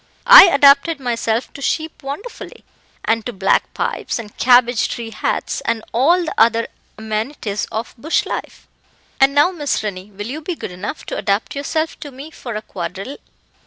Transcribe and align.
I 0.25 0.45
adapted 0.45 0.99
myself 0.99 1.53
to 1.53 1.61
sheep 1.61 2.01
wonderfully, 2.01 2.63
and 3.05 3.23
to 3.27 3.31
black 3.31 3.71
pipes 3.75 4.17
and 4.17 4.35
cabbage 4.35 4.87
tree 4.89 5.11
hats, 5.11 5.61
and 5.63 5.83
all 5.93 6.25
the 6.25 6.33
other 6.39 6.69
amenities 6.97 7.67
of 7.71 7.93
bush 7.99 8.25
life; 8.25 8.67
and 9.19 9.35
now, 9.35 9.51
Miss 9.51 9.83
Rennie, 9.83 10.09
will 10.09 10.25
you 10.25 10.41
be 10.41 10.55
good 10.55 10.71
enough 10.71 11.05
to 11.05 11.17
adapt 11.17 11.53
yourself 11.55 11.99
to 11.99 12.09
me 12.09 12.31
for 12.31 12.55
a 12.55 12.63
quadrille?" 12.63 13.17